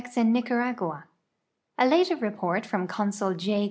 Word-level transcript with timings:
S 0.07 0.17
IN 0.17 0.33
NICAUACIA 0.33 1.03
A 1.77 1.85
later 1.85 2.15
report 2.15 2.63
iVoin 2.63 2.89
Consul 2.89 3.35
J. 3.35 3.59